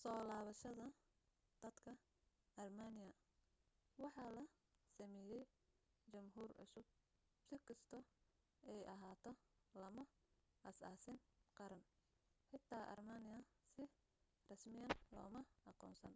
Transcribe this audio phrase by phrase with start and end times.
[0.00, 0.86] soo labashada
[1.62, 1.90] dadka
[2.62, 3.14] armenian
[4.02, 4.44] waxaa la
[4.96, 5.42] sameyey
[6.12, 6.86] jamhuur cusub
[7.46, 7.98] si kasto
[8.72, 9.30] ay ahaato
[9.82, 10.04] lama
[10.68, 11.18] aas aasing
[11.58, 11.82] qaran
[12.50, 13.42] xita armenian
[13.72, 13.82] si
[14.48, 15.40] rasmiyan loma
[15.70, 16.14] aqoonsan